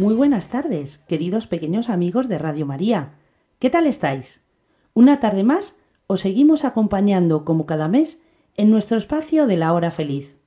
[0.00, 3.10] Muy buenas tardes, queridos pequeños amigos de Radio María.
[3.58, 4.40] ¿Qué tal estáis?
[4.94, 8.18] Una tarde más os seguimos acompañando como cada mes
[8.56, 10.38] en nuestro espacio de la hora feliz.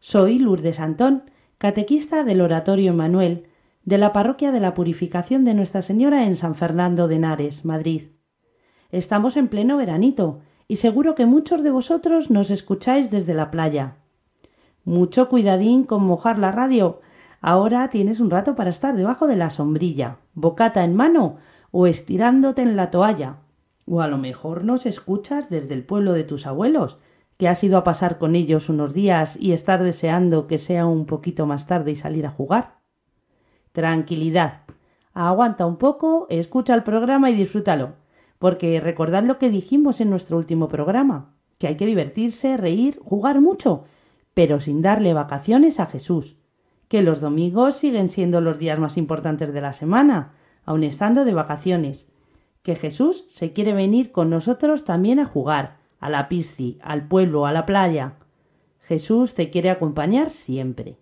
[0.00, 1.22] Soy Lourdes Antón,
[1.56, 3.46] catequista del Oratorio Emanuel
[3.86, 8.08] de la Parroquia de la Purificación de Nuestra Señora en San Fernando de Henares, Madrid.
[8.92, 13.96] Estamos en pleno veranito y seguro que muchos de vosotros nos escucháis desde la playa.
[14.84, 17.00] Mucho cuidadín con mojar la radio.
[17.46, 21.36] Ahora tienes un rato para estar debajo de la sombrilla, bocata en mano
[21.72, 23.36] o estirándote en la toalla.
[23.84, 26.96] O a lo mejor nos escuchas desde el pueblo de tus abuelos,
[27.36, 31.04] que has ido a pasar con ellos unos días y estar deseando que sea un
[31.04, 32.76] poquito más tarde y salir a jugar.
[33.72, 34.62] Tranquilidad.
[35.12, 37.92] Aguanta un poco, escucha el programa y disfrútalo.
[38.38, 43.42] Porque recordad lo que dijimos en nuestro último programa, que hay que divertirse, reír, jugar
[43.42, 43.84] mucho,
[44.32, 46.38] pero sin darle vacaciones a Jesús,
[46.88, 50.32] que los domingos siguen siendo los días más importantes de la semana,
[50.64, 52.08] aun estando de vacaciones,
[52.62, 57.46] que Jesús se quiere venir con nosotros también a jugar, a la pisci, al pueblo,
[57.46, 58.14] a la playa.
[58.80, 60.98] Jesús te quiere acompañar siempre.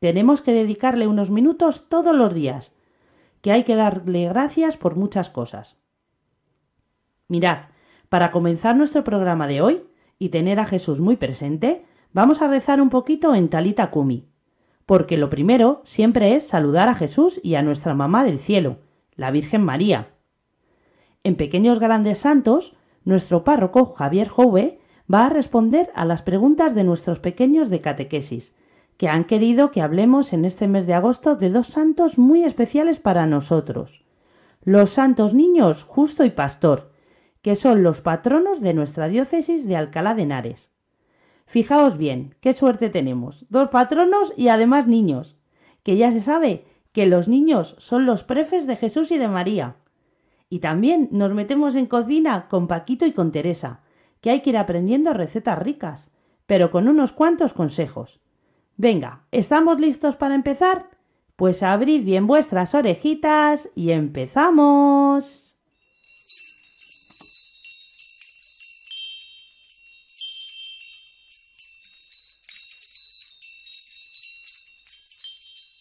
[0.00, 2.76] Tenemos que dedicarle unos minutos todos los días,
[3.40, 5.76] que hay que darle gracias por muchas cosas.
[7.28, 7.66] Mirad,
[8.08, 9.82] para comenzar nuestro programa de hoy
[10.18, 14.28] y tener a Jesús muy presente, vamos a rezar un poquito en Talita Kumi,
[14.88, 18.78] porque lo primero siempre es saludar a Jesús y a nuestra mamá del cielo,
[19.16, 20.14] la Virgen María.
[21.22, 24.78] En Pequeños Grandes Santos, nuestro párroco Javier Jove
[25.12, 28.54] va a responder a las preguntas de nuestros pequeños de catequesis,
[28.96, 32.98] que han querido que hablemos en este mes de agosto de dos santos muy especiales
[32.98, 34.06] para nosotros.
[34.62, 36.92] Los santos niños Justo y Pastor,
[37.42, 40.70] que son los patronos de nuestra diócesis de Alcalá de Henares.
[41.48, 43.46] Fijaos bien, qué suerte tenemos.
[43.48, 45.34] Dos patronos y además niños.
[45.82, 49.76] Que ya se sabe que los niños son los prefes de Jesús y de María.
[50.50, 53.80] Y también nos metemos en cocina con Paquito y con Teresa,
[54.20, 56.10] que hay que ir aprendiendo recetas ricas,
[56.44, 58.20] pero con unos cuantos consejos.
[58.76, 60.90] Venga, ¿estamos listos para empezar?
[61.34, 65.47] Pues abrid bien vuestras orejitas y empezamos.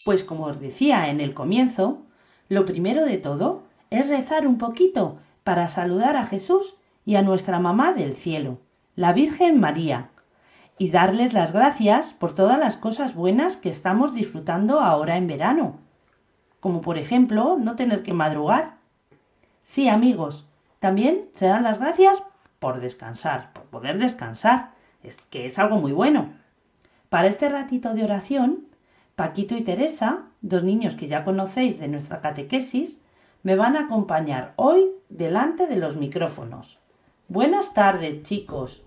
[0.07, 1.97] Pues como os decía en el comienzo,
[2.47, 7.59] lo primero de todo es rezar un poquito para saludar a Jesús y a nuestra
[7.59, 8.57] mamá del cielo,
[8.95, 10.07] la Virgen María,
[10.77, 15.75] y darles las gracias por todas las cosas buenas que estamos disfrutando ahora en verano,
[16.61, 18.75] como por ejemplo no tener que madrugar.
[19.65, 20.47] Sí, amigos,
[20.79, 22.23] también se dan las gracias
[22.59, 24.69] por descansar, por poder descansar,
[25.03, 26.29] es que es algo muy bueno.
[27.09, 28.66] Para este ratito de oración,
[29.17, 33.01] Paquito y Teresa, dos niños que ya conocéis de nuestra catequesis,
[33.41, 36.77] me van a acompañar hoy delante de los micrófonos.
[37.27, 38.83] Buenas tardes, chicos.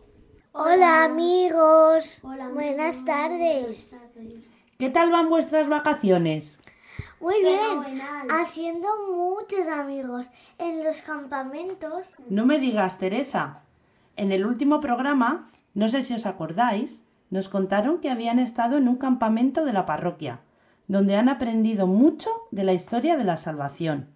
[0.52, 2.20] Hola amigos.
[2.22, 3.84] Buenas tardes.
[4.78, 6.60] ¿Qué tal van vuestras vacaciones?
[7.18, 8.00] Muy bien.
[8.30, 12.06] Haciendo muchos amigos en los campamentos.
[12.28, 13.62] No me digas, Teresa.
[14.14, 18.88] En el último programa, no sé si os acordáis, nos contaron que habían estado en
[18.88, 20.41] un campamento de la parroquia,
[20.88, 24.08] donde han aprendido mucho de la historia de la salvación,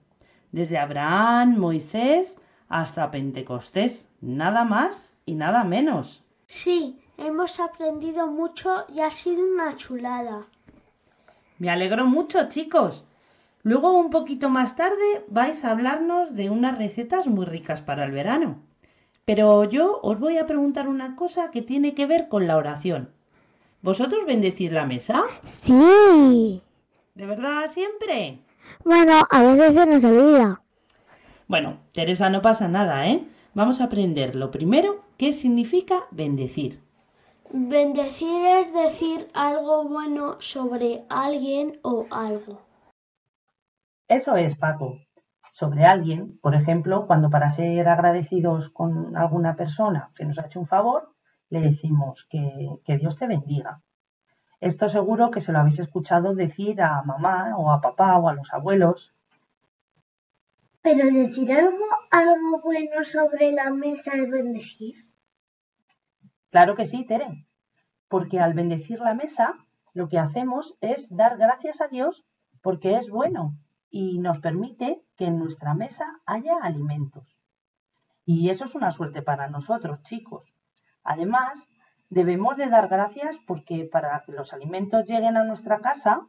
[0.52, 2.36] desde Abraham, Moisés,
[2.68, 6.24] hasta Pentecostés, nada más y nada menos.
[6.46, 10.46] Sí, hemos aprendido mucho y ha sido una chulada.
[11.58, 13.04] Me alegro mucho, chicos.
[13.62, 18.10] Luego, un poquito más tarde, vais a hablarnos de unas recetas muy ricas para el
[18.10, 18.58] verano.
[19.24, 23.10] Pero yo os voy a preguntar una cosa que tiene que ver con la oración.
[23.80, 25.22] ¿Vosotros bendecís la mesa?
[25.44, 26.62] Sí.
[27.14, 28.38] ¿De verdad siempre?
[28.84, 30.62] Bueno, a veces se nos olvida.
[31.48, 33.24] Bueno, Teresa, no pasa nada, ¿eh?
[33.54, 36.80] Vamos a aprender lo primero, qué significa bendecir.
[37.50, 42.60] Bendecir es decir algo bueno sobre alguien o algo.
[44.08, 44.98] Eso es, Paco.
[45.54, 50.58] Sobre alguien, por ejemplo, cuando para ser agradecidos con alguna persona que nos ha hecho
[50.58, 51.14] un favor,
[51.48, 53.80] le decimos que, que Dios te bendiga.
[54.60, 58.34] Esto seguro que se lo habéis escuchado decir a mamá o a papá o a
[58.34, 59.14] los abuelos.
[60.82, 64.96] Pero decir algo, algo bueno sobre la mesa es bendecir.
[66.50, 67.46] Claro que sí, Tere,
[68.08, 69.54] porque al bendecir la mesa,
[69.92, 72.24] lo que hacemos es dar gracias a Dios
[72.60, 73.54] porque es bueno
[73.96, 77.38] y nos permite que en nuestra mesa haya alimentos.
[78.26, 80.52] Y eso es una suerte para nosotros, chicos.
[81.04, 81.68] Además,
[82.10, 86.26] debemos de dar gracias porque para que los alimentos lleguen a nuestra casa,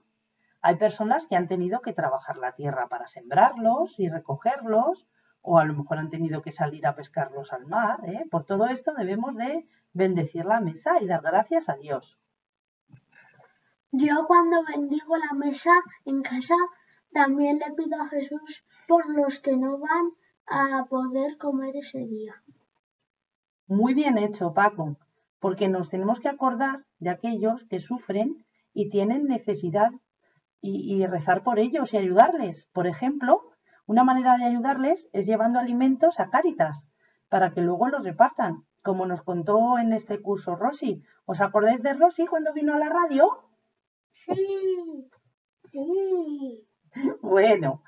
[0.62, 5.08] hay personas que han tenido que trabajar la tierra para sembrarlos y recogerlos,
[5.42, 7.98] o a lo mejor han tenido que salir a pescarlos al mar.
[8.04, 8.28] ¿eh?
[8.30, 12.20] Por todo esto debemos de bendecir la mesa y dar gracias a Dios.
[13.92, 15.72] Yo cuando bendigo la mesa
[16.06, 16.54] en casa,
[17.16, 20.12] también le pido a Jesús por los que no van
[20.48, 22.44] a poder comer ese día.
[23.68, 24.98] Muy bien hecho, Paco,
[25.40, 29.92] porque nos tenemos que acordar de aquellos que sufren y tienen necesidad
[30.60, 32.68] y, y rezar por ellos y ayudarles.
[32.74, 33.44] Por ejemplo,
[33.86, 36.86] una manera de ayudarles es llevando alimentos a Cáritas
[37.30, 41.02] para que luego los repartan, como nos contó en este curso Rosy.
[41.24, 43.48] ¿Os acordáis de Rosy cuando vino a la radio?
[44.12, 45.10] Sí,
[45.64, 46.68] sí.
[47.22, 47.84] Bueno,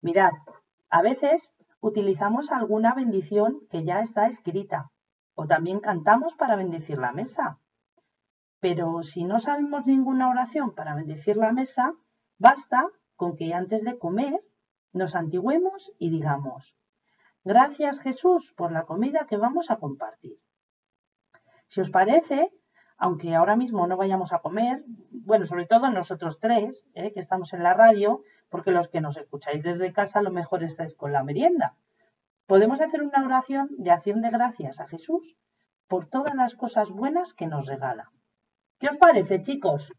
[0.00, 0.32] mirad,
[0.90, 4.90] a veces utilizamos alguna bendición que ya está escrita
[5.34, 7.58] o también cantamos para bendecir la mesa.
[8.60, 11.92] Pero si no sabemos ninguna oración para bendecir la mesa,
[12.38, 14.40] basta con que antes de comer
[14.92, 16.74] nos antigüemos y digamos,
[17.44, 20.38] gracias Jesús por la comida que vamos a compartir.
[21.68, 22.50] Si os parece,
[22.96, 27.12] aunque ahora mismo no vayamos a comer, bueno, sobre todo nosotros tres, ¿eh?
[27.12, 30.62] que estamos en la radio, porque los que nos escucháis desde casa a lo mejor
[30.62, 31.74] estáis con la merienda.
[32.46, 35.36] Podemos hacer una oración de acción de gracias a Jesús
[35.88, 38.10] por todas las cosas buenas que nos regala.
[38.78, 39.92] ¿Qué os parece, chicos?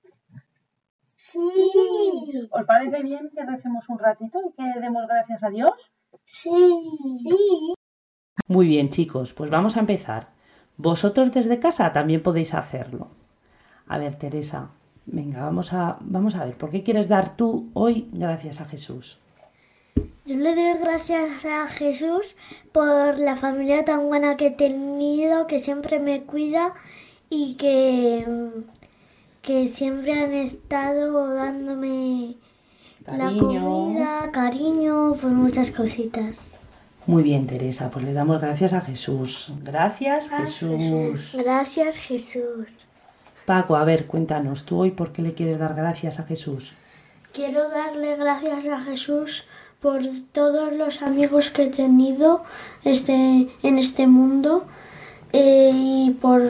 [1.16, 1.40] Sí,
[2.52, 5.72] ¿Os parece bien que recemos un ratito y que demos gracias a Dios?
[6.26, 6.52] sí,
[7.24, 7.74] sí.
[8.48, 10.30] Muy bien, chicos, pues vamos a empezar.
[10.78, 13.10] Vosotros desde casa también podéis hacerlo.
[13.88, 14.72] A ver, Teresa,
[15.08, 19.18] venga, vamos a, vamos a ver, ¿por qué quieres dar tú hoy gracias a Jesús?
[20.26, 22.36] Yo le doy gracias a Jesús
[22.74, 26.74] por la familia tan buena que he tenido, que siempre me cuida
[27.30, 28.26] y que,
[29.42, 32.36] que siempre han estado dándome
[33.08, 36.36] la comida, cariño, por muchas cositas.
[37.06, 39.50] Muy bien, Teresa, pues le damos gracias a Jesús.
[39.64, 41.32] Gracias, Jesús.
[41.38, 42.68] Gracias Jesús.
[43.48, 46.74] Paco, a ver, cuéntanos, ¿tú hoy por qué le quieres dar gracias a Jesús?
[47.32, 49.46] Quiero darle gracias a Jesús
[49.80, 50.02] por
[50.34, 52.44] todos los amigos que he tenido
[52.84, 54.66] este, en este mundo
[55.32, 56.42] eh, y por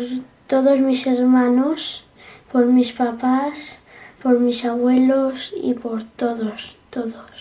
[0.47, 2.03] todos mis hermanos,
[2.51, 3.77] por mis papás,
[4.23, 7.31] por mis abuelos y por todos, todos.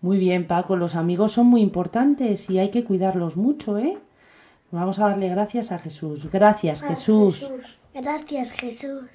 [0.00, 3.96] Muy bien, Paco, los amigos son muy importantes y hay que cuidarlos mucho, ¿eh?
[4.72, 6.28] Vamos a darle gracias a Jesús.
[6.32, 7.48] Gracias, Jesús.
[8.00, 9.10] Gracias Jesús.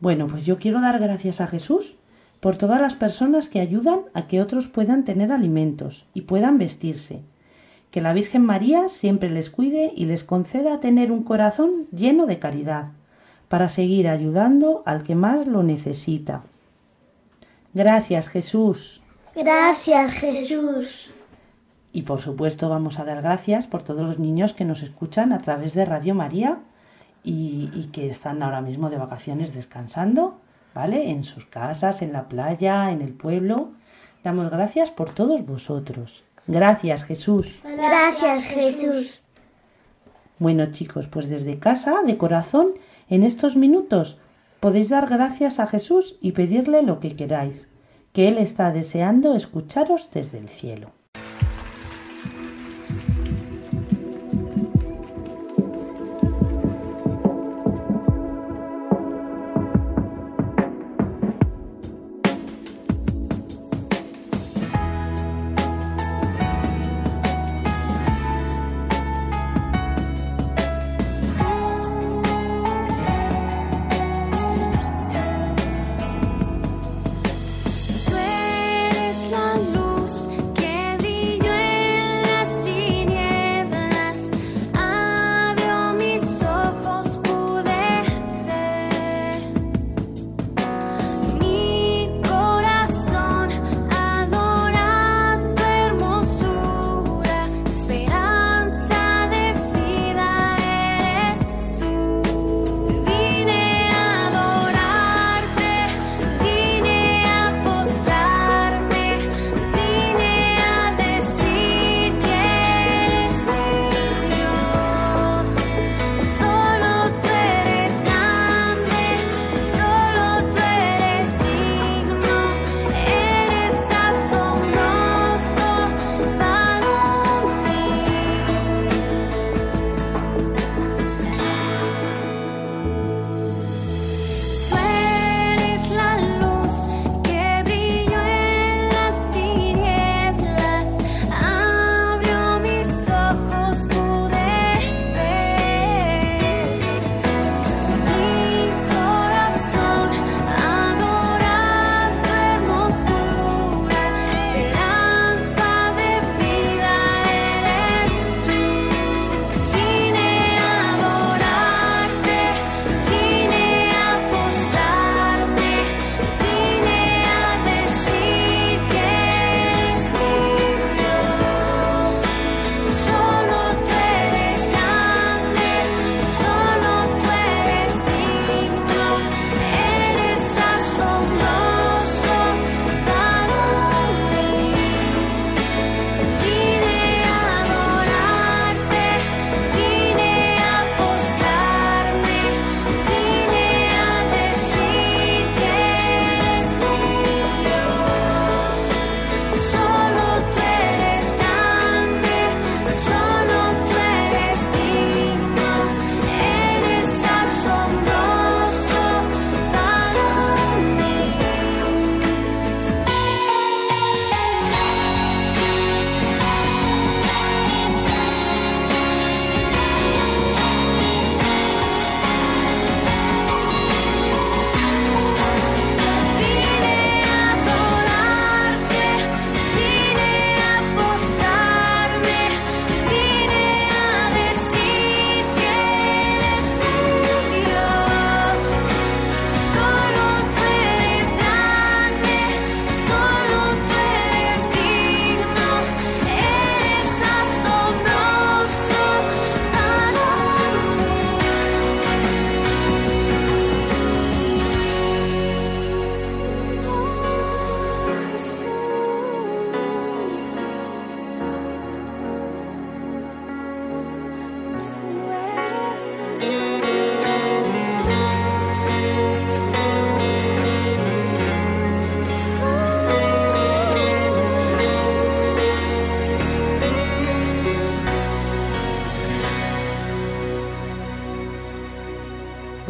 [0.00, 1.96] Bueno, pues yo quiero dar gracias a Jesús
[2.40, 7.20] por todas las personas que ayudan a que otros puedan tener alimentos y puedan vestirse.
[7.90, 12.38] Que la Virgen María siempre les cuide y les conceda tener un corazón lleno de
[12.38, 12.92] caridad
[13.48, 16.44] para seguir ayudando al que más lo necesita.
[17.74, 19.02] Gracias, Jesús.
[19.34, 21.10] Gracias Jesús.
[21.92, 25.38] Y por supuesto vamos a dar gracias por todos los niños que nos escuchan a
[25.38, 26.58] través de Radio María
[27.24, 30.40] y, y que están ahora mismo de vacaciones descansando,
[30.74, 31.10] ¿vale?
[31.10, 33.70] En sus casas, en la playa, en el pueblo.
[34.24, 36.24] Damos gracias por todos vosotros.
[36.46, 37.60] Gracias, Jesús.
[37.62, 39.22] Gracias Jesús.
[40.38, 42.72] Bueno, chicos, pues desde casa, de corazón,
[43.08, 44.18] en estos minutos
[44.60, 47.68] podéis dar gracias a Jesús y pedirle lo que queráis,
[48.12, 50.90] que Él está deseando escucharos desde el cielo.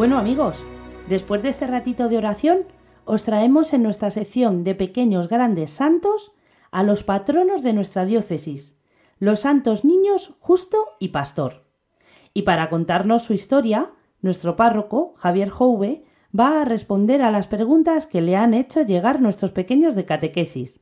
[0.09, 0.57] Bueno amigos,
[1.11, 2.61] después de este ratito de oración,
[3.05, 6.33] os traemos en nuestra sección de pequeños grandes santos
[6.71, 8.75] a los patronos de nuestra diócesis,
[9.19, 11.67] los santos niños Justo y Pastor.
[12.33, 13.91] Y para contarnos su historia,
[14.23, 19.21] nuestro párroco, Javier Jouve, va a responder a las preguntas que le han hecho llegar
[19.21, 20.81] nuestros pequeños de catequesis.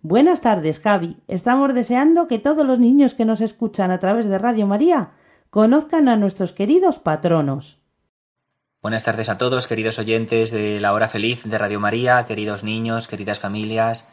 [0.00, 1.16] Buenas tardes, Javi.
[1.26, 5.10] Estamos deseando que todos los niños que nos escuchan a través de Radio María
[5.50, 7.79] conozcan a nuestros queridos patronos.
[8.82, 13.08] Buenas tardes a todos, queridos oyentes de la hora feliz de Radio María, queridos niños,
[13.08, 14.08] queridas familias.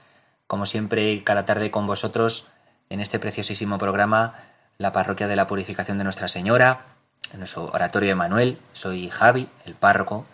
[0.45, 2.47] Como siempre, cada tarde con vosotros
[2.89, 4.33] en este preciosísimo programa,
[4.77, 6.97] la Parroquia de la Purificación de Nuestra Señora,
[7.31, 8.59] en nuestro oratorio de Manuel.
[8.73, 10.25] Soy Javi, el párroco,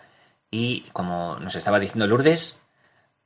[0.50, 2.58] y como nos estaba diciendo Lourdes,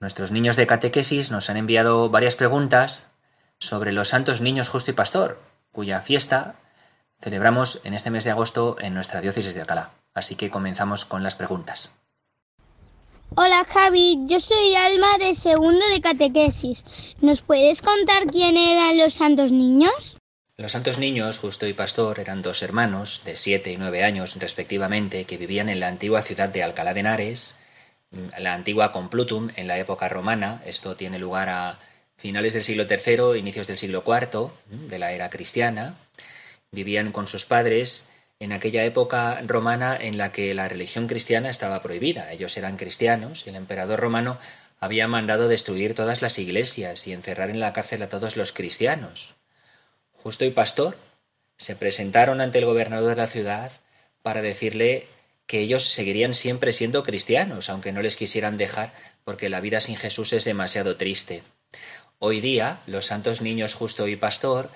[0.00, 3.10] nuestros niños de catequesis nos han enviado varias preguntas
[3.58, 5.40] sobre los santos niños justo y pastor,
[5.72, 6.56] cuya fiesta
[7.18, 9.92] celebramos en este mes de agosto en nuestra diócesis de Alcalá.
[10.18, 11.94] Así que comenzamos con las preguntas.
[13.36, 17.14] Hola Javi, yo soy Alma de segundo de catequesis.
[17.20, 20.16] ¿Nos puedes contar quién eran los santos niños?
[20.56, 25.24] Los santos niños, Justo y Pastor, eran dos hermanos de siete y nueve años respectivamente
[25.24, 27.54] que vivían en la antigua ciudad de Alcalá de Henares,
[28.36, 30.60] la antigua Complutum en la época romana.
[30.66, 31.78] Esto tiene lugar a
[32.16, 34.50] finales del siglo III, inicios del siglo IV
[34.88, 35.94] de la era cristiana.
[36.72, 38.07] Vivían con sus padres
[38.40, 42.32] en aquella época romana en la que la religión cristiana estaba prohibida.
[42.32, 44.38] Ellos eran cristianos y el emperador romano
[44.80, 49.34] había mandado destruir todas las iglesias y encerrar en la cárcel a todos los cristianos.
[50.12, 50.96] Justo y Pastor
[51.56, 53.72] se presentaron ante el gobernador de la ciudad
[54.22, 55.08] para decirle
[55.46, 58.92] que ellos seguirían siempre siendo cristianos, aunque no les quisieran dejar,
[59.24, 61.42] porque la vida sin Jesús es demasiado triste.
[62.18, 64.70] Hoy día, los santos niños Justo y Pastor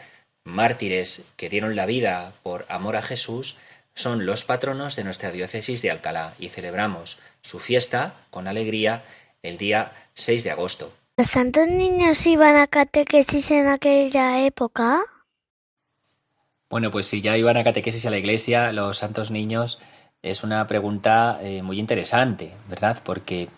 [0.45, 3.57] mártires que dieron la vida por amor a Jesús,
[3.95, 9.05] son los patronos de nuestra diócesis de Alcalá y celebramos su fiesta con alegría
[9.43, 10.93] el día 6 de agosto.
[11.17, 15.01] ¿Los santos niños iban a catequesis en aquella época?
[16.71, 19.79] Bueno, pues si ya iban a catequesis a la iglesia, los santos niños
[20.23, 23.03] es una pregunta eh, muy interesante, ¿verdad?
[23.05, 23.49] Porque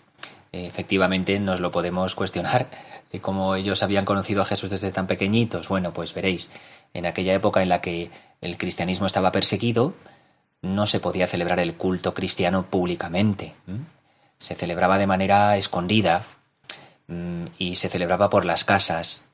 [0.63, 2.67] efectivamente nos lo podemos cuestionar
[3.19, 5.67] como ellos habían conocido a Jesús desde tan pequeñitos.
[5.67, 6.49] Bueno, pues veréis,
[6.93, 8.09] en aquella época en la que
[8.41, 9.93] el cristianismo estaba perseguido,
[10.61, 13.53] no se podía celebrar el culto cristiano públicamente.
[14.37, 16.23] Se celebraba de manera escondida
[17.57, 19.25] y se celebraba por las casas.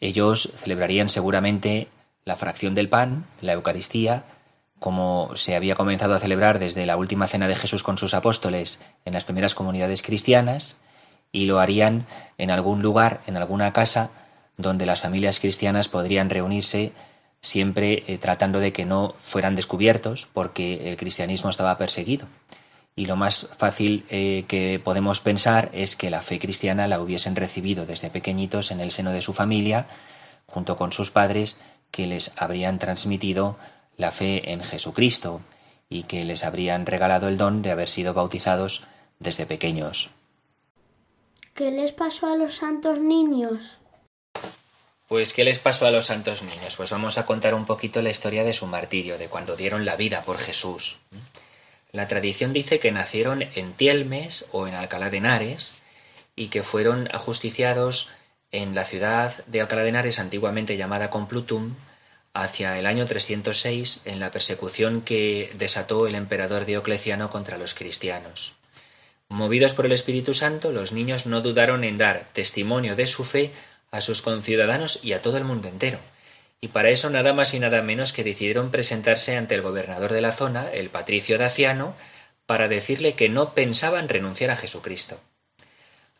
[0.00, 1.88] Ellos celebrarían seguramente
[2.24, 4.24] la fracción del pan, la Eucaristía,
[4.80, 8.80] como se había comenzado a celebrar desde la última cena de Jesús con sus apóstoles
[9.04, 10.76] en las primeras comunidades cristianas,
[11.32, 12.06] y lo harían
[12.38, 14.10] en algún lugar, en alguna casa,
[14.56, 16.92] donde las familias cristianas podrían reunirse
[17.40, 22.26] siempre eh, tratando de que no fueran descubiertos porque el cristianismo estaba perseguido.
[22.96, 27.36] Y lo más fácil eh, que podemos pensar es que la fe cristiana la hubiesen
[27.36, 29.86] recibido desde pequeñitos en el seno de su familia,
[30.46, 31.60] junto con sus padres,
[31.90, 33.56] que les habrían transmitido
[33.96, 35.40] la fe en Jesucristo
[35.88, 38.82] y que les habrían regalado el don de haber sido bautizados
[39.18, 40.10] desde pequeños.
[41.54, 43.60] ¿Qué les pasó a los santos niños?
[45.08, 46.76] Pues, ¿qué les pasó a los santos niños?
[46.76, 49.96] Pues vamos a contar un poquito la historia de su martirio, de cuando dieron la
[49.96, 50.98] vida por Jesús.
[51.90, 55.74] La tradición dice que nacieron en Tielmes o en Alcalá de Henares
[56.36, 58.08] y que fueron ajusticiados
[58.52, 61.74] en la ciudad de Alcalá de Henares, antiguamente llamada Complutum,
[62.34, 68.54] hacia el año 306 en la persecución que desató el emperador Diocleciano contra los cristianos.
[69.28, 73.52] Movidos por el Espíritu Santo, los niños no dudaron en dar testimonio de su fe
[73.90, 75.98] a sus conciudadanos y a todo el mundo entero.
[76.60, 80.20] Y para eso nada más y nada menos que decidieron presentarse ante el gobernador de
[80.20, 81.94] la zona, el patricio Daciano,
[82.46, 85.20] para decirle que no pensaban renunciar a Jesucristo.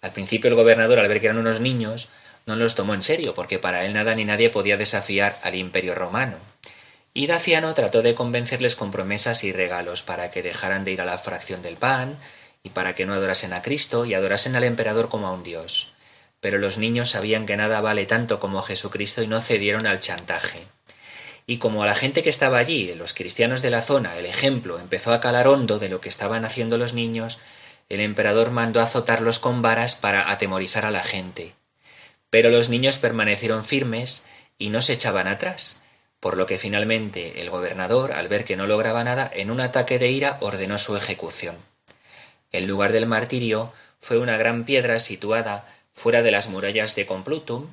[0.01, 2.09] Al principio el gobernador, al ver que eran unos niños,
[2.47, 5.95] no los tomó en serio, porque para él nada ni nadie podía desafiar al imperio
[5.95, 6.37] romano.
[7.13, 11.05] Y Daciano trató de convencerles con promesas y regalos para que dejaran de ir a
[11.05, 12.19] la fracción del pan,
[12.63, 15.93] y para que no adorasen a Cristo y adorasen al emperador como a un dios.
[16.41, 20.67] Pero los niños sabían que nada vale tanto como Jesucristo y no cedieron al chantaje.
[21.47, 24.79] Y como a la gente que estaba allí, los cristianos de la zona, el ejemplo
[24.79, 27.39] empezó a calar hondo de lo que estaban haciendo los niños,
[27.89, 31.55] el emperador mandó azotarlos con varas para atemorizar a la gente.
[32.31, 34.25] Pero los niños permanecieron firmes
[34.59, 35.83] y no se echaban atrás,
[36.21, 39.99] por lo que finalmente el gobernador, al ver que no lograba nada, en un ataque
[39.99, 41.57] de ira ordenó su ejecución.
[42.53, 47.69] El lugar del martirio fue una gran piedra situada fuera de las murallas de Complutum,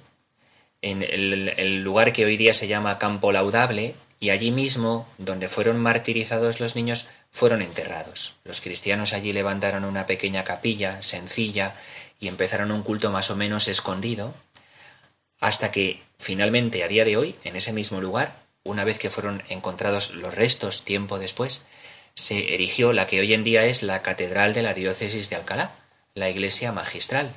[0.82, 5.78] en el, lugar que hoy día se llama Campo Laudable, y allí mismo, donde fueron
[5.78, 8.36] martirizados los niños, fueron enterrados.
[8.44, 11.76] Los cristianos allí levantaron una pequeña capilla sencilla
[12.20, 14.34] y empezaron un culto más o menos escondido,
[15.40, 19.44] hasta que finalmente, a día de hoy, en ese mismo lugar, una vez que fueron
[19.50, 21.64] encontrados los restos tiempo después,
[22.16, 25.76] se erigió la que hoy en día es la Catedral de la Diócesis de Alcalá,
[26.16, 27.36] la iglesia magistral.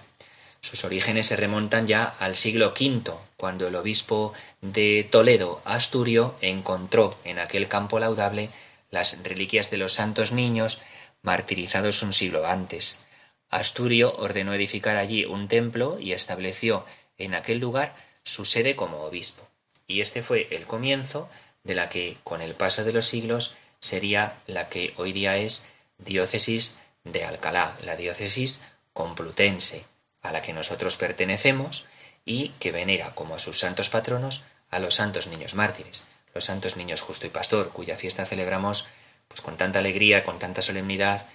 [0.62, 7.16] Sus orígenes se remontan ya al siglo V, cuando el obispo de Toledo, Asturio, encontró
[7.24, 8.50] en aquel campo laudable
[8.90, 10.80] las reliquias de los santos niños
[11.22, 13.00] martirizados un siglo antes.
[13.48, 16.84] Asturio ordenó edificar allí un templo y estableció
[17.20, 19.46] en aquel lugar su sede como obispo.
[19.86, 21.28] Y este fue el comienzo
[21.64, 25.66] de la que, con el paso de los siglos, sería la que hoy día es
[25.98, 28.60] diócesis de Alcalá, la diócesis
[28.92, 29.84] complutense,
[30.22, 31.84] a la que nosotros pertenecemos
[32.24, 36.04] y que venera como a sus santos patronos a los santos niños mártires,
[36.34, 38.86] los santos niños justo y pastor, cuya fiesta celebramos
[39.28, 41.26] pues con tanta alegría, con tanta solemnidad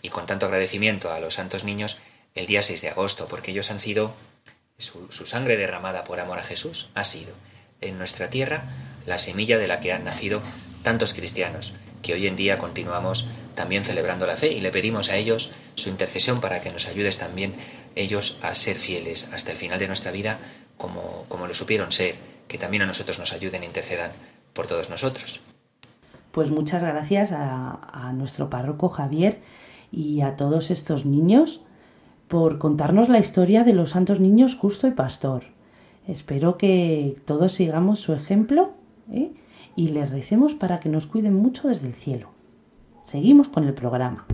[0.00, 1.98] y con tanto agradecimiento a los santos niños
[2.34, 4.14] el día 6 de agosto, porque ellos han sido,
[4.78, 7.34] su, su sangre derramada por amor a Jesús ha sido
[7.80, 8.64] en nuestra tierra
[9.06, 10.40] la semilla de la que han nacido
[10.82, 15.16] tantos cristianos, que hoy en día continuamos también celebrando la fe y le pedimos a
[15.16, 17.54] ellos su intercesión para que nos ayudes también
[17.96, 20.38] ellos a ser fieles hasta el final de nuestra vida
[20.76, 22.14] como, como lo supieron ser,
[22.46, 24.12] que también a nosotros nos ayuden e intercedan
[24.52, 25.40] por todos nosotros.
[26.30, 29.40] Pues muchas gracias a, a nuestro párroco Javier
[29.90, 31.62] y a todos estos niños
[32.28, 35.44] por contarnos la historia de los santos niños justo y pastor.
[36.06, 38.70] Espero que todos sigamos su ejemplo
[39.10, 39.32] ¿eh?
[39.76, 42.28] y les recemos para que nos cuiden mucho desde el cielo.
[43.04, 44.26] Seguimos con el programa.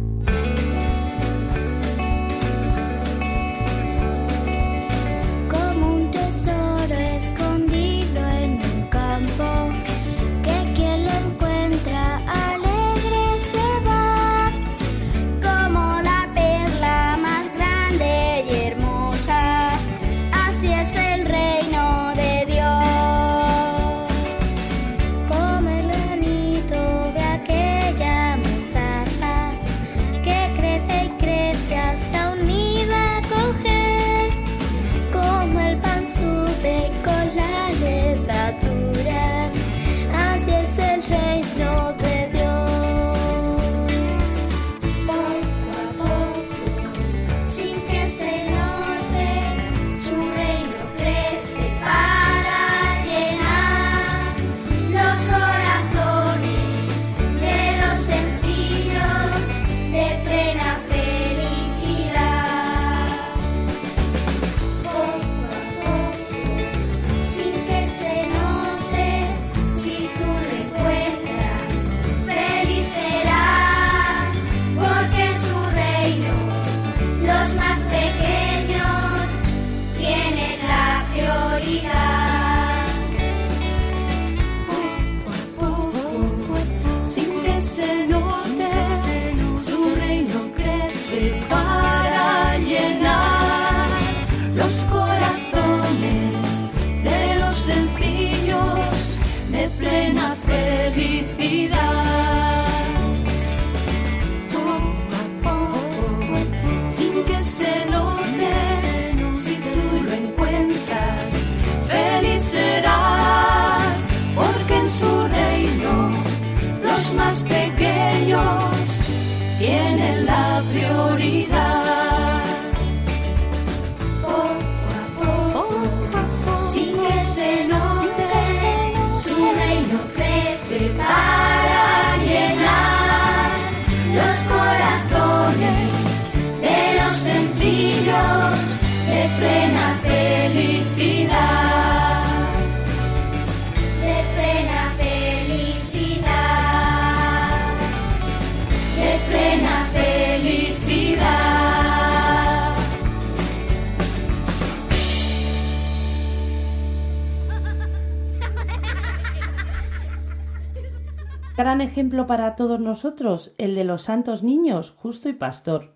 [161.57, 165.95] Gran ejemplo para todos nosotros, el de los santos niños, justo y pastor.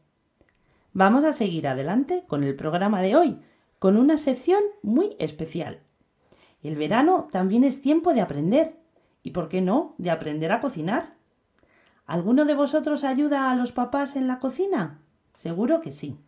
[0.93, 3.41] Vamos a seguir adelante con el programa de hoy,
[3.81, 5.81] con una sección muy especial.
[6.63, 8.77] El verano también es tiempo de aprender,
[9.25, 11.15] y por qué no, de aprender a cocinar.
[12.07, 15.01] ¿Alguno de vosotros ayuda a los papás en la cocina?
[15.35, 16.21] Seguro que sí.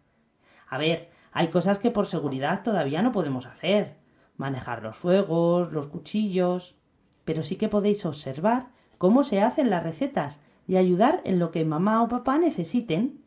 [0.69, 3.95] A ver, hay cosas que por seguridad todavía no podemos hacer.
[4.37, 6.75] Manejar los fuegos, los cuchillos.
[7.25, 11.65] pero sí que podéis observar cómo se hacen las recetas y ayudar en lo que
[11.65, 13.23] mamá o papá necesiten.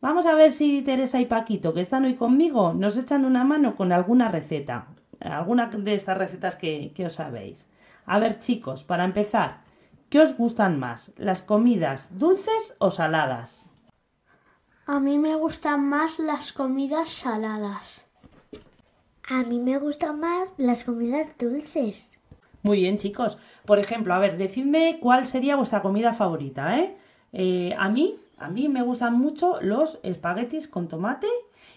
[0.00, 3.76] Vamos a ver si Teresa y Paquito, que están hoy conmigo, nos echan una mano
[3.76, 4.88] con alguna receta,
[5.20, 7.64] alguna de estas recetas que, que os sabéis.
[8.06, 9.60] A ver, chicos, para empezar,
[10.10, 11.12] ¿qué os gustan más?
[11.16, 13.70] ¿Las comidas dulces o saladas?
[14.86, 18.04] A mí me gustan más las comidas saladas.
[19.28, 22.11] A mí me gustan más las comidas dulces.
[22.62, 23.38] Muy bien, chicos.
[23.66, 26.96] Por ejemplo, a ver, decidme cuál sería vuestra comida favorita, ¿eh?
[27.32, 31.26] Eh, a mí, a mí me gustan mucho los espaguetis con tomate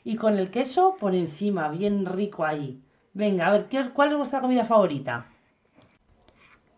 [0.03, 2.79] y con el queso por encima, bien rico ahí.
[3.13, 5.25] Venga, a ver, ¿qué ¿cuál es vuestra comida favorita?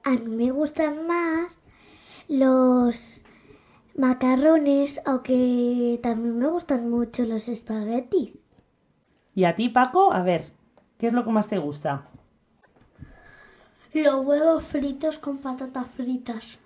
[0.03, 1.57] A mí me gustan más
[2.29, 3.21] los
[3.95, 8.37] macarrones, aunque también me gustan mucho los espaguetis.
[9.35, 10.45] Y a ti, Paco, a ver,
[10.97, 12.07] ¿qué es lo que más te gusta?
[14.03, 16.59] Los huevos fritos con patatas fritas.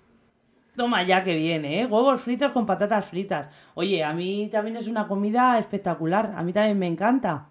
[0.76, 1.86] Toma ya que viene, ¿eh?
[1.86, 3.48] Huevos fritos con patatas fritas.
[3.72, 6.34] Oye, a mí también es una comida espectacular.
[6.36, 7.48] A mí también me encanta.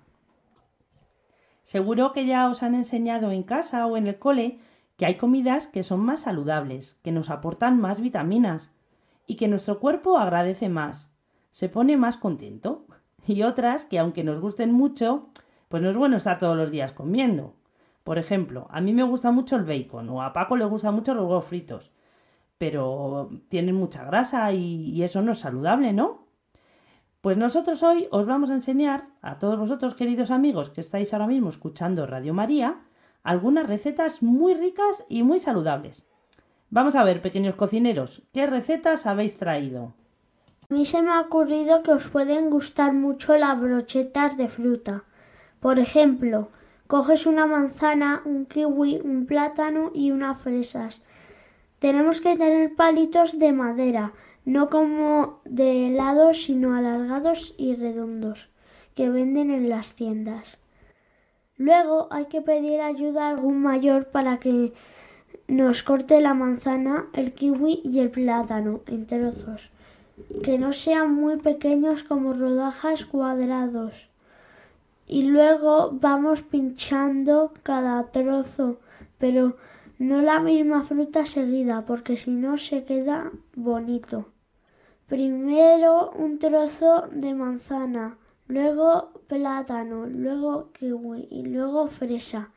[1.64, 4.60] Seguro que ya os han enseñado en casa o en el cole
[4.98, 8.72] que hay comidas que son más saludables, que nos aportan más vitaminas
[9.26, 11.12] y que nuestro cuerpo agradece más,
[11.50, 12.86] se pone más contento.
[13.26, 15.30] Y otras que aunque nos gusten mucho,
[15.70, 17.56] pues no es bueno estar todos los días comiendo.
[18.04, 21.14] Por ejemplo, a mí me gusta mucho el bacon o a Paco le gustan mucho
[21.14, 21.92] los huevos fritos
[22.62, 26.28] pero tienen mucha grasa y, y eso no es saludable, ¿no?
[27.20, 31.26] Pues nosotros hoy os vamos a enseñar a todos vosotros, queridos amigos, que estáis ahora
[31.26, 32.82] mismo escuchando Radio María,
[33.24, 36.06] algunas recetas muy ricas y muy saludables.
[36.70, 39.96] Vamos a ver, pequeños cocineros, ¿qué recetas habéis traído?
[40.70, 45.04] A mí se me ha ocurrido que os pueden gustar mucho las brochetas de fruta.
[45.60, 46.50] Por ejemplo,
[46.92, 51.02] coges una manzana, un kiwi, un plátano y unas fresas.
[51.80, 54.12] Tenemos que tener palitos de madera,
[54.44, 58.50] no como de helado, sino alargados y redondos,
[58.94, 60.60] que venden en las tiendas.
[61.56, 64.74] Luego hay que pedir ayuda a algún mayor para que
[65.48, 69.70] nos corte la manzana, el kiwi y el plátano en trozos,
[70.44, 74.11] que no sean muy pequeños como rodajas cuadrados.
[75.12, 78.80] Y luego vamos pinchando cada trozo,
[79.18, 79.58] pero
[80.00, 84.30] no la misma fruta seguida, porque si no se queda bonito.
[85.08, 92.52] Primero un trozo de manzana, luego plátano, luego kiwi y luego fresa.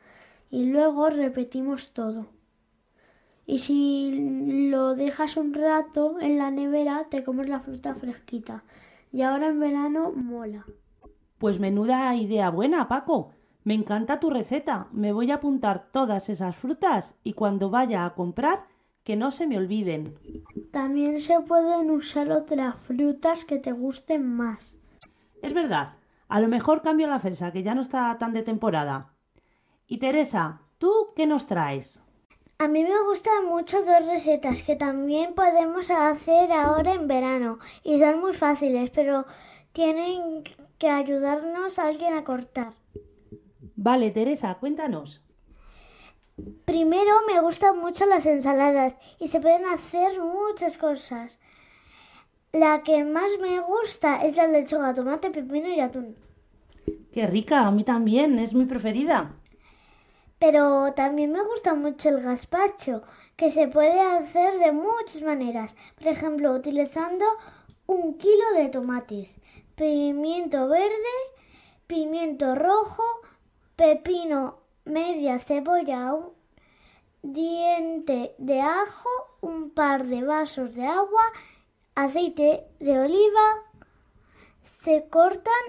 [0.49, 2.27] Y luego repetimos todo.
[3.45, 8.63] Y si lo dejas un rato en la nevera, te comes la fruta fresquita.
[9.11, 10.65] Y ahora en verano mola.
[11.37, 13.31] Pues menuda idea buena, Paco.
[13.63, 14.87] Me encanta tu receta.
[14.91, 18.65] Me voy a apuntar todas esas frutas y cuando vaya a comprar,
[19.03, 20.15] que no se me olviden.
[20.71, 24.75] También se pueden usar otras frutas que te gusten más.
[25.41, 25.93] Es verdad,
[26.27, 29.13] a lo mejor cambio la fresa, que ya no está tan de temporada.
[29.87, 32.01] Y Teresa, ¿tú qué nos traes?
[32.57, 37.99] A mí me gustan mucho dos recetas que también podemos hacer ahora en verano y
[37.99, 39.25] son muy fáciles, pero
[39.73, 40.43] tienen
[40.77, 42.73] que ayudarnos alguien a cortar.
[43.75, 45.21] Vale, Teresa, cuéntanos.
[46.65, 51.37] Primero me gustan mucho las ensaladas y se pueden hacer muchas cosas.
[52.51, 56.15] La que más me gusta es la lechuga, tomate, pepino y atún.
[57.13, 59.33] Qué rica, a mí también, es mi preferida.
[60.39, 63.03] Pero también me gusta mucho el gazpacho,
[63.37, 65.75] que se puede hacer de muchas maneras.
[65.97, 67.25] Por ejemplo, utilizando
[67.87, 69.35] un kilo de tomates,
[69.75, 71.15] pimiento verde,
[71.87, 73.03] pimiento rojo,
[73.75, 76.31] pepino, media cebolla, un
[77.21, 79.09] diente de ajo,
[79.41, 81.23] un par de vasos de agua,
[81.93, 83.63] aceite de oliva.
[84.81, 85.63] Se cortan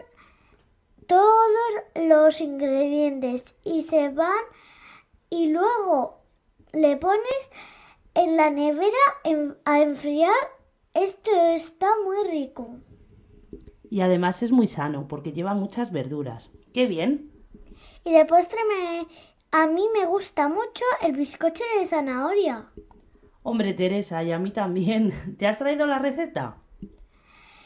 [1.08, 4.44] todos los ingredientes y se van
[5.30, 6.20] y luego
[6.72, 7.50] le pones
[8.14, 10.32] en la nevera a enfriar.
[10.94, 12.76] Esto está muy rico.
[13.96, 16.50] Y además es muy sano porque lleva muchas verduras.
[16.74, 17.30] ¡Qué bien!
[18.04, 19.06] Y de postre me,
[19.52, 22.66] a mí me gusta mucho el bizcocho de zanahoria.
[23.42, 25.14] Hombre, Teresa, y a mí también.
[25.38, 26.58] ¿Te has traído la receta?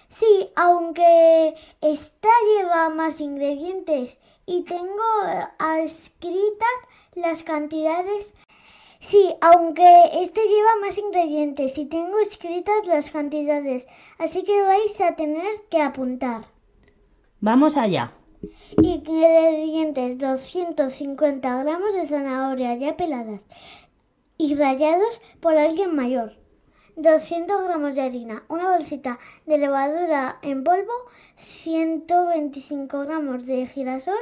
[0.08, 4.16] Sí, aunque esta lleva más ingredientes
[4.46, 6.76] y tengo eh, escritas
[7.16, 8.32] las cantidades.
[9.00, 13.86] Sí, aunque este lleva más ingredientes y tengo escritas las cantidades,
[14.18, 16.44] así que vais a tener que apuntar.
[17.40, 18.12] Vamos allá.
[18.82, 23.40] Ingredientes 250 gramos de zanahoria ya peladas
[24.36, 26.36] y rallados por alguien mayor.
[26.96, 30.92] 200 gramos de harina, una bolsita de levadura en polvo,
[31.36, 34.20] 125 gramos de girasol,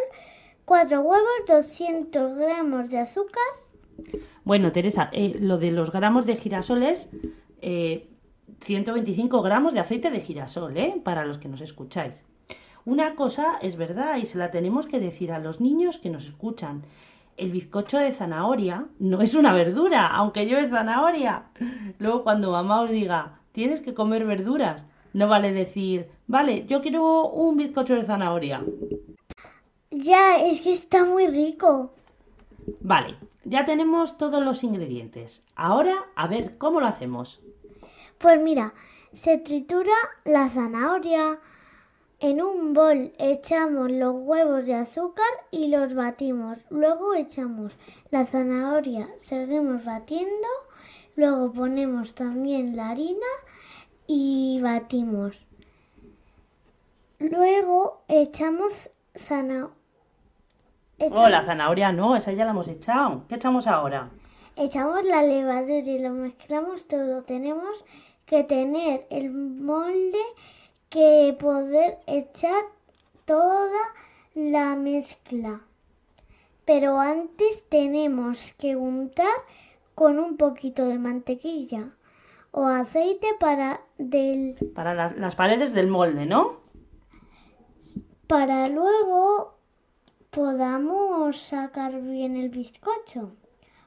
[0.65, 3.43] 4 huevos, 200 gramos de azúcar,
[4.49, 7.11] Bueno, Teresa, eh, lo de los gramos de girasol es
[7.61, 8.09] eh,
[8.63, 10.99] 125 gramos de aceite de girasol, ¿eh?
[11.05, 12.25] Para los que nos escucháis.
[12.87, 16.25] Una cosa es verdad y se la tenemos que decir a los niños que nos
[16.25, 16.83] escuchan.
[17.37, 21.43] El bizcocho de zanahoria no es una verdura, aunque lleve zanahoria.
[21.99, 24.83] Luego cuando mamá os diga, tienes que comer verduras,
[25.13, 28.65] no vale decir, vale, yo quiero un bizcocho de zanahoria.
[29.91, 31.93] Ya, es que está muy rico.
[32.81, 33.15] Vale,
[33.49, 35.43] ya tenemos todos los ingredientes.
[35.57, 37.41] Ahora a ver cómo lo hacemos.
[38.19, 38.75] Pues mira,
[39.13, 41.39] se tritura la zanahoria.
[42.21, 46.59] En un bol echamos los huevos de azúcar y los batimos.
[46.69, 47.73] Luego echamos
[48.11, 50.49] la zanahoria, seguimos batiendo.
[51.15, 53.27] Luego ponemos también la harina
[54.07, 55.37] y batimos.
[57.19, 59.78] Luego echamos zanahoria.
[61.01, 63.23] Oh, la zanahoria no, esa ya la hemos echado.
[63.29, 64.11] ¿Qué echamos ahora?
[64.57, 67.23] Echamos la levadura y lo mezclamos todo.
[67.23, 67.85] Tenemos
[68.27, 70.19] que tener el molde
[70.91, 72.63] que poder echar
[73.25, 73.79] toda
[74.35, 75.61] la mezcla.
[76.65, 79.27] Pero antes tenemos que untar
[79.95, 81.91] con un poquito de mantequilla
[82.51, 86.67] o aceite para del Para la- las paredes del molde, ¿no?
[88.27, 89.58] para luego
[90.39, 93.33] podamos sacar bien el bizcocho.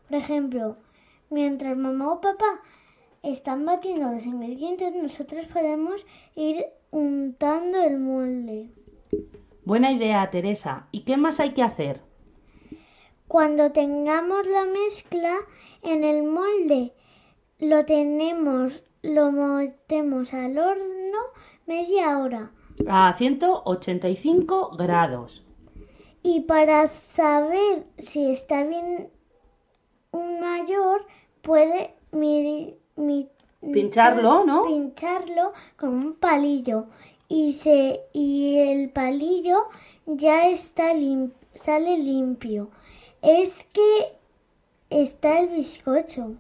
[0.10, 0.76] Por ejemplo,
[1.30, 2.60] mientras mamá o papá
[3.24, 8.70] están batiendo los ingredientes, nosotros podemos ir untando el molde.
[9.64, 10.88] Buena idea, Teresa.
[10.92, 12.02] ¿Y qué más hay que hacer?
[13.30, 15.34] Cuando tengamos la mezcla
[15.84, 16.92] en el molde,
[17.60, 21.20] lo tenemos, lo metemos al horno
[21.66, 22.52] media hora.
[22.90, 25.46] A 185 grados.
[26.24, 29.10] Y para saber si está bien
[30.12, 31.06] un mayor,
[31.42, 33.30] puede mi- mi-
[33.74, 34.64] Pincharlo, ¿no?
[34.66, 36.86] Pincharlo con un palillo.
[37.28, 39.70] Y, se, y el palillo
[40.06, 42.70] ya está lim- sale limpio.
[43.22, 44.18] Es que
[44.90, 46.36] está el bizcocho.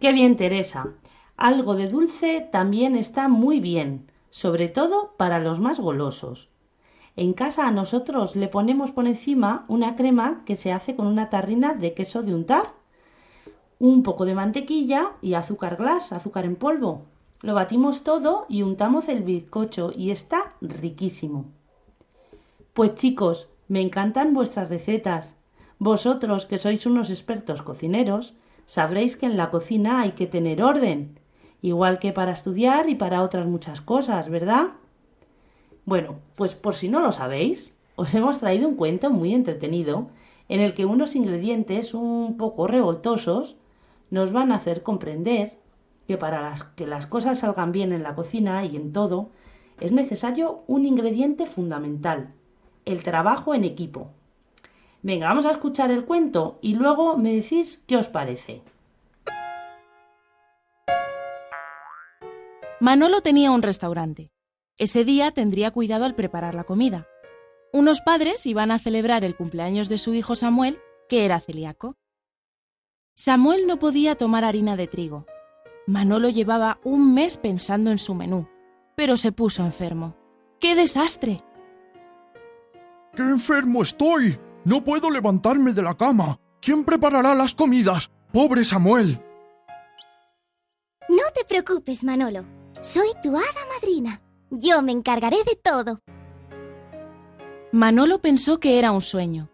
[0.00, 0.94] Qué bien, Teresa.
[1.36, 6.50] Algo de dulce también está muy bien, sobre todo para los más golosos.
[7.16, 11.28] En casa a nosotros le ponemos por encima una crema que se hace con una
[11.28, 12.72] tarrina de queso de untar,
[13.78, 17.02] un poco de mantequilla y azúcar glass, azúcar en polvo.
[17.42, 21.46] Lo batimos todo y untamos el bizcocho y está riquísimo.
[22.72, 25.34] Pues chicos, me encantan vuestras recetas.
[25.78, 28.34] Vosotros, que sois unos expertos cocineros,
[28.66, 31.18] sabréis que en la cocina hay que tener orden,
[31.60, 34.68] igual que para estudiar y para otras muchas cosas, ¿verdad?
[35.84, 40.08] Bueno, pues por si no lo sabéis, os hemos traído un cuento muy entretenido
[40.48, 43.56] en el que unos ingredientes un poco revoltosos
[44.10, 45.54] nos van a hacer comprender
[46.06, 49.30] que para que las cosas salgan bien en la cocina y en todo,
[49.80, 52.32] es necesario un ingrediente fundamental,
[52.84, 54.10] el trabajo en equipo.
[55.02, 58.62] Venga, vamos a escuchar el cuento y luego me decís qué os parece.
[62.78, 64.30] Manolo tenía un restaurante.
[64.78, 67.06] Ese día tendría cuidado al preparar la comida.
[67.72, 71.96] Unos padres iban a celebrar el cumpleaños de su hijo Samuel, que era celíaco.
[73.14, 75.26] Samuel no podía tomar harina de trigo.
[75.86, 78.48] Manolo llevaba un mes pensando en su menú,
[78.96, 80.16] pero se puso enfermo.
[80.60, 81.40] ¡Qué desastre!
[83.14, 84.38] ¡Qué enfermo estoy!
[84.64, 86.38] No puedo levantarme de la cama.
[86.60, 88.10] ¿Quién preparará las comidas?
[88.32, 89.20] ¡Pobre Samuel!
[91.08, 92.44] No te preocupes, Manolo.
[92.80, 94.22] Soy tu hada madrina.
[94.54, 96.02] Yo me encargaré de todo.
[97.72, 99.48] Manolo pensó que era un sueño.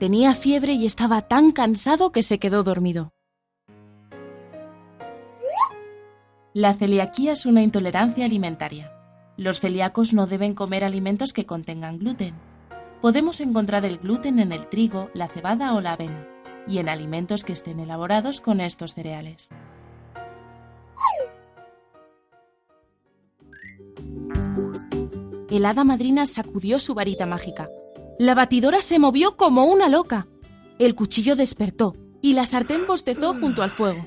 [0.00, 3.12] Tenía fiebre y estaba tan cansado que se quedó dormido.
[6.52, 8.92] La celiaquía es una intolerancia alimentaria.
[9.36, 12.34] Los celíacos no deben comer alimentos que contengan gluten.
[13.00, 16.26] Podemos encontrar el gluten en el trigo, la cebada o la avena,
[16.66, 19.48] y en alimentos que estén elaborados con estos cereales.
[25.50, 27.68] El hada madrina sacudió su varita mágica.
[28.18, 30.28] La batidora se movió como una loca.
[30.78, 34.06] El cuchillo despertó y la sartén bostezó junto al fuego.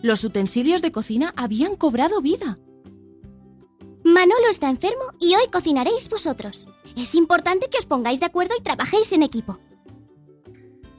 [0.00, 2.58] Los utensilios de cocina habían cobrado vida.
[4.02, 6.68] Manolo está enfermo y hoy cocinaréis vosotros.
[6.96, 9.58] Es importante que os pongáis de acuerdo y trabajéis en equipo.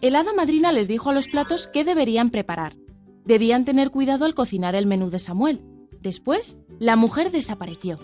[0.01, 2.77] El hada madrina les dijo a los platos qué deberían preparar.
[3.25, 5.61] Debían tener cuidado al cocinar el menú de Samuel.
[6.01, 7.99] Después, la mujer desapareció.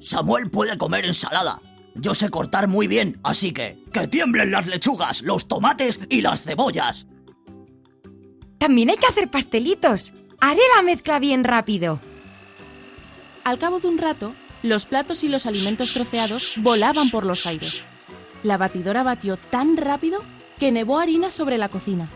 [0.00, 1.60] Samuel puede comer ensalada.
[1.94, 6.42] Yo sé cortar muy bien, así que que tiemblen las lechugas, los tomates y las
[6.42, 7.06] cebollas.
[8.58, 10.14] También hay que hacer pastelitos.
[10.40, 12.00] Haré la mezcla bien rápido.
[13.44, 17.84] Al cabo de un rato, los platos y los alimentos troceados volaban por los aires.
[18.42, 20.22] La batidora batió tan rápido
[20.58, 22.08] que nevó harina sobre la cocina.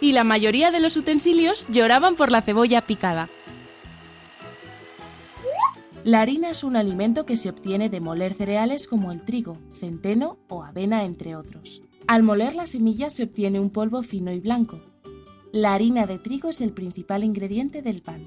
[0.00, 3.28] Y la mayoría de los utensilios lloraban por la cebolla picada.
[6.08, 10.38] La harina es un alimento que se obtiene de moler cereales como el trigo, centeno
[10.48, 11.82] o avena, entre otros.
[12.06, 14.80] Al moler las semillas se obtiene un polvo fino y blanco.
[15.52, 18.24] La harina de trigo es el principal ingrediente del pan.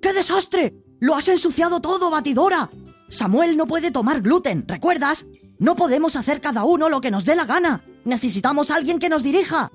[0.00, 0.76] ¡Qué desastre!
[1.00, 2.70] ¡Lo has ensuciado todo, batidora!
[3.08, 5.26] Samuel no puede tomar gluten, ¿recuerdas?
[5.58, 7.84] No podemos hacer cada uno lo que nos dé la gana.
[8.04, 9.72] Necesitamos alguien que nos dirija.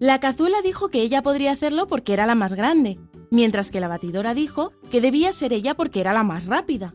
[0.00, 2.98] La cazuela dijo que ella podría hacerlo porque era la más grande,
[3.30, 6.94] mientras que la batidora dijo que debía ser ella porque era la más rápida.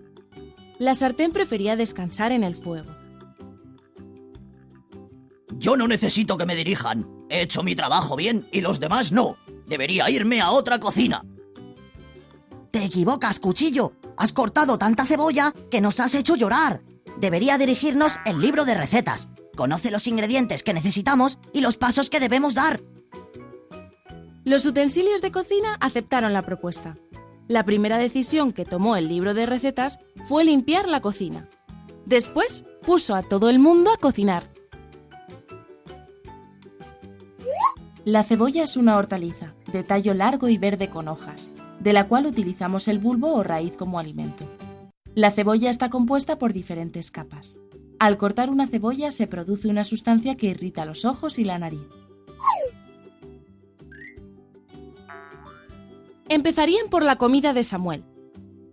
[0.80, 2.90] La sartén prefería descansar en el fuego.
[5.54, 7.08] Yo no necesito que me dirijan.
[7.30, 9.38] He hecho mi trabajo bien y los demás no.
[9.68, 11.24] Debería irme a otra cocina.
[12.72, 13.94] Te equivocas, cuchillo.
[14.18, 16.82] Has cortado tanta cebolla que nos has hecho llorar.
[17.20, 19.28] Debería dirigirnos el libro de recetas.
[19.56, 22.82] Conoce los ingredientes que necesitamos y los pasos que debemos dar.
[24.46, 27.00] Los utensilios de cocina aceptaron la propuesta.
[27.48, 31.50] La primera decisión que tomó el libro de recetas fue limpiar la cocina.
[32.06, 34.52] Después puso a todo el mundo a cocinar.
[38.04, 42.28] La cebolla es una hortaliza, de tallo largo y verde con hojas, de la cual
[42.28, 44.48] utilizamos el bulbo o raíz como alimento.
[45.16, 47.58] La cebolla está compuesta por diferentes capas.
[47.98, 51.82] Al cortar una cebolla se produce una sustancia que irrita los ojos y la nariz.
[56.28, 58.04] Empezarían por la comida de Samuel.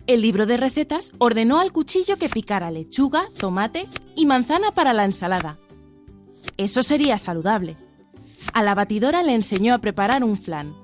[0.06, 3.86] El libro de recetas ordenó al cuchillo que picara lechuga, tomate
[4.16, 5.58] y manzana para la ensalada.
[6.56, 7.76] Eso sería saludable.
[8.52, 10.74] A la batidora le enseñó a preparar un flan.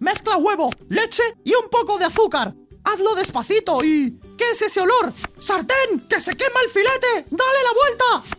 [0.00, 2.54] Mezcla huevo, leche y un poco de azúcar.
[2.82, 4.18] Hazlo despacito y...
[4.36, 5.12] ¿Qué es ese olor?
[5.38, 6.00] ¡Sartén!
[6.08, 7.26] ¡Que se quema el filete!
[7.30, 8.38] ¡Dale la vuelta!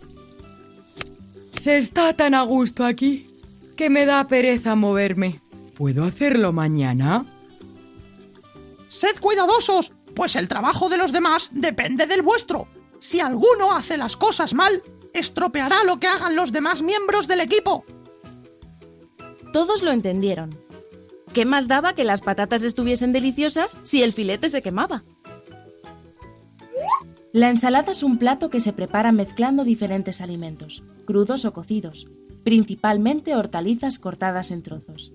[1.59, 3.29] Se está tan a gusto aquí
[3.77, 5.41] que me da pereza moverme.
[5.75, 7.25] ¿Puedo hacerlo mañana?
[8.87, 12.67] Sed cuidadosos, pues el trabajo de los demás depende del vuestro.
[12.99, 14.81] Si alguno hace las cosas mal,
[15.13, 17.83] estropeará lo que hagan los demás miembros del equipo.
[19.51, 20.57] Todos lo entendieron.
[21.33, 25.03] ¿Qué más daba que las patatas estuviesen deliciosas si el filete se quemaba?
[27.33, 32.07] La ensalada es un plato que se prepara mezclando diferentes alimentos, crudos o cocidos,
[32.45, 35.11] principalmente hortalizas cortadas en trozos.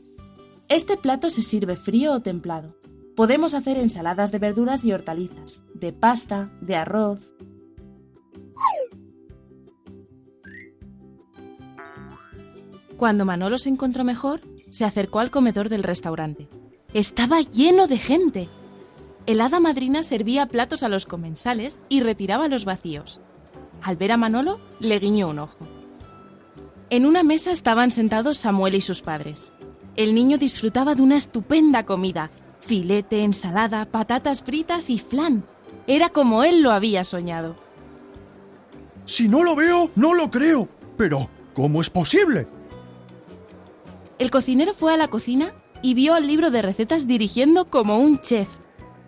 [0.71, 2.77] Este plato se sirve frío o templado.
[3.17, 7.35] Podemos hacer ensaladas de verduras y hortalizas, de pasta, de arroz.
[12.97, 16.49] Cuando Manolo se encontró mejor, se acercó al comedor del restaurante.
[16.95, 18.49] Estaba lleno de gente.
[19.27, 23.21] El hada madrina servía platos a los comensales y retiraba los vacíos.
[23.83, 25.67] Al ver a Manolo, le guiñó un ojo.
[26.91, 29.53] En una mesa estaban sentados Samuel y sus padres.
[29.97, 32.31] El niño disfrutaba de una estupenda comida,
[32.61, 35.45] filete, ensalada, patatas fritas y flan.
[35.87, 37.57] Era como él lo había soñado.
[39.05, 40.69] Si no lo veo, no lo creo.
[40.97, 42.47] Pero, ¿cómo es posible?
[44.19, 48.21] El cocinero fue a la cocina y vio el libro de recetas dirigiendo como un
[48.21, 48.49] chef.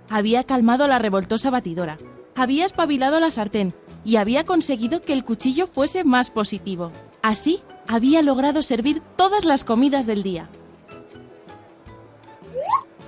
[0.08, 1.98] Había calmado la revoltosa batidora,
[2.34, 3.74] había espabilado la sartén
[4.04, 6.92] y había conseguido que el cuchillo fuese más positivo.
[7.22, 10.50] Así, había logrado servir todas las comidas del día.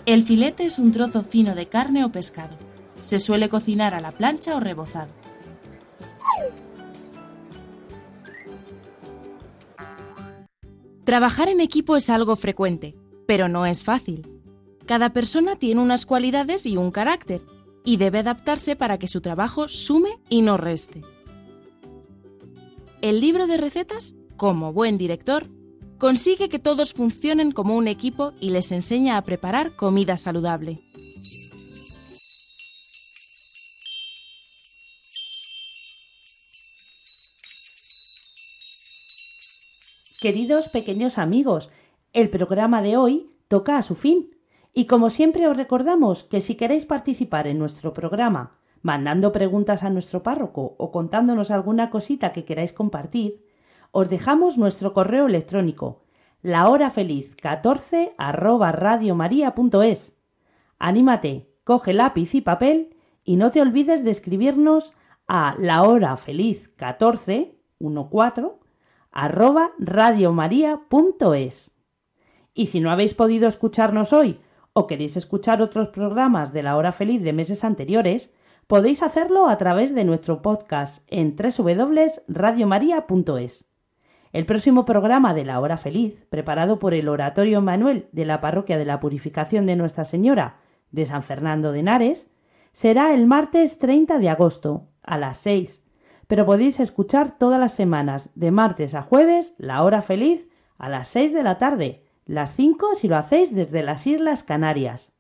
[0.07, 2.59] El filete es un trozo fino de carne o pescado.
[3.00, 5.11] Se suele cocinar a la plancha o rebozado.
[11.05, 12.96] Trabajar en equipo es algo frecuente,
[13.26, 14.28] pero no es fácil.
[14.84, 17.40] Cada persona tiene unas cualidades y un carácter,
[17.82, 21.02] y debe adaptarse para que su trabajo sume y no reste.
[23.00, 25.48] El libro de recetas, como buen director,
[25.99, 30.80] consigue que todos funcionen como un equipo y les enseña a preparar comida saludable.
[40.20, 41.68] Queridos pequeños amigos,
[42.14, 44.30] el programa de hoy toca a su fin
[44.72, 49.90] y como siempre os recordamos que si queréis participar en nuestro programa mandando preguntas a
[49.90, 53.43] nuestro párroco o contándonos alguna cosita que queráis compartir,
[53.97, 56.03] os dejamos nuestro correo electrónico
[56.42, 60.12] lahorafeliz14 arroba radiomaria.es.
[60.80, 64.92] Anímate, coge lápiz y papel y no te olvides de escribirnos
[65.28, 67.55] a lahorafeliz14 14
[69.12, 71.70] arroba radiomaria.es.
[72.53, 74.40] Y si no habéis podido escucharnos hoy
[74.72, 78.34] o queréis escuchar otros programas de la hora feliz de meses anteriores,
[78.66, 83.64] podéis hacerlo a través de nuestro podcast en www.radiomaria.es.
[84.35, 88.76] El próximo programa de la hora feliz, preparado por el Oratorio Manuel de la Parroquia
[88.76, 90.57] de la Purificación de Nuestra Señora
[90.91, 92.28] de San Fernando de Henares,
[92.72, 95.85] será el martes 30 de agosto a las 6,
[96.26, 101.07] pero podéis escuchar todas las semanas, de martes a jueves, la hora feliz a las
[101.07, 105.12] 6 de la tarde, las 5 si lo hacéis desde las Islas Canarias.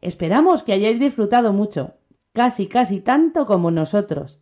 [0.00, 1.96] Esperamos que hayáis disfrutado mucho,
[2.32, 4.40] casi casi tanto como nosotros,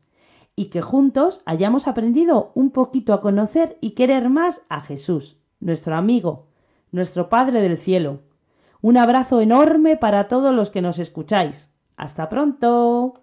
[0.56, 5.96] y que juntos hayamos aprendido un poquito a conocer y querer más a Jesús, nuestro
[5.96, 6.46] amigo,
[6.92, 8.20] nuestro Padre del Cielo.
[8.80, 11.70] Un abrazo enorme para todos los que nos escucháis.
[11.96, 13.14] Hasta pronto.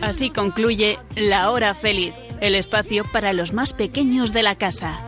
[0.00, 5.07] Así concluye La Hora Feliz, el espacio para los más pequeños de la casa.